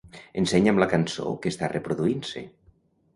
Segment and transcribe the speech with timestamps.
[0.41, 2.43] Ensenya'm la cançó que està reproduint-se.